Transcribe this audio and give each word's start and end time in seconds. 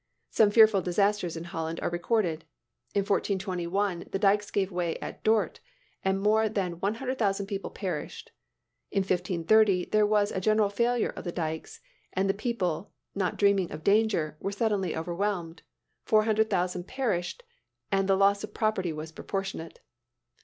Some 0.31 0.49
fearful 0.49 0.81
disasters 0.81 1.37
in 1.37 1.43
Holland 1.43 1.79
are 1.81 1.89
recorded. 1.91 2.43
In 2.95 3.01
1421, 3.01 4.05
the 4.09 4.17
dykes 4.17 4.49
gave 4.49 4.71
way 4.71 4.97
at 4.97 5.23
Dort, 5.23 5.59
and 6.03 6.19
more 6.19 6.49
than 6.49 6.79
one 6.79 6.95
hundred 6.95 7.19
thousand 7.19 7.45
people 7.45 7.69
perished. 7.69 8.31
In 8.89 9.01
1530, 9.01 9.89
there 9.91 10.07
was 10.07 10.31
a 10.31 10.41
general 10.41 10.69
failure 10.71 11.09
of 11.15 11.23
the 11.23 11.31
dykes, 11.31 11.81
and 12.13 12.27
the 12.27 12.33
people, 12.33 12.91
not 13.13 13.37
dreaming 13.37 13.71
of 13.71 13.83
danger, 13.83 14.37
were 14.39 14.51
suddenly 14.51 14.97
overwhelmed; 14.97 15.61
four 16.03 16.23
hundred 16.23 16.49
thousand 16.49 16.87
perished, 16.87 17.43
and 17.91 18.07
the 18.07 18.17
loss 18.17 18.43
of 18.43 18.55
property 18.55 18.91
was 18.91 19.11
proportionate. 19.11 19.81